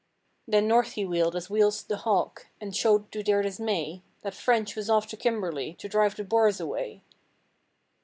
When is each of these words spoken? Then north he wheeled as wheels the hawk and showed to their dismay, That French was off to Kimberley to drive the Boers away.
Then 0.47 0.67
north 0.67 0.93
he 0.93 1.05
wheeled 1.05 1.35
as 1.35 1.47
wheels 1.51 1.83
the 1.83 1.97
hawk 1.97 2.47
and 2.59 2.75
showed 2.75 3.11
to 3.11 3.21
their 3.21 3.43
dismay, 3.43 4.01
That 4.23 4.33
French 4.33 4.75
was 4.75 4.89
off 4.89 5.05
to 5.09 5.15
Kimberley 5.15 5.75
to 5.75 5.87
drive 5.87 6.15
the 6.15 6.23
Boers 6.23 6.59
away. 6.59 7.03